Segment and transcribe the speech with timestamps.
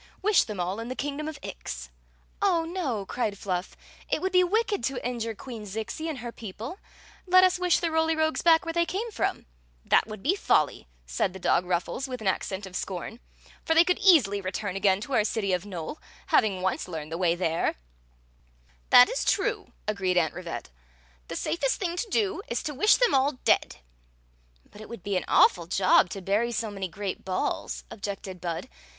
[0.23, 1.91] Wish them all in the kingdom of Ix.""
[2.41, 3.77] Oh, no!" cried Fluff;"
[4.09, 6.79] it would be wicked to injure Queen Zixi and her people.
[7.27, 9.45] Let us wish the Roly Rogues back where they came from."
[9.85, 13.19] "That would be folly!" said the dog Ruffles, with an accent of scorn."
[13.63, 17.17] For they could easily return again to our city of Nole, having once learned the
[17.19, 20.71] way there." Story of the Magic Cioak "That is true," agreed Aunt Rivette.
[21.27, 23.75] "The safest thing to do is to wish them all dead"
[24.65, 28.67] "But it would be an awfiil job to bury so many great balls," objected Bud.